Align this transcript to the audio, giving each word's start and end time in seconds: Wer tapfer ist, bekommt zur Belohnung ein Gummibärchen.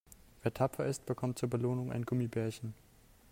Wer 0.41 0.51
tapfer 0.51 0.87
ist, 0.87 1.05
bekommt 1.05 1.37
zur 1.37 1.47
Belohnung 1.51 1.91
ein 1.91 2.05
Gummibärchen. 2.05 2.73